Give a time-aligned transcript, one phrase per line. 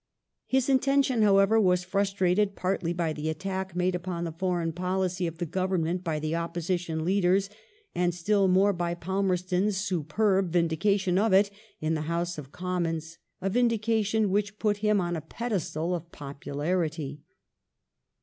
[0.01, 0.03] ^
[0.47, 5.37] His intention, however, was ft'ustrated partly by the attack made upon the foreign policy of
[5.37, 7.51] the Government by the Opposition leaders,
[7.93, 11.51] and still more by Palmerston's superb vindication of it
[11.81, 17.21] in the House of Commons, a vindication which put him on a pedestal of popularity.